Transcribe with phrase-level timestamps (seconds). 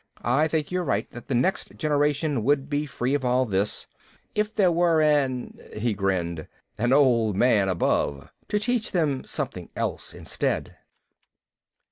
[0.23, 3.85] I think you're right that the next generation would be free of all this,
[4.33, 6.47] if there were an" He grinned."
[6.79, 10.75] An Old Man Above to teach them something else instead."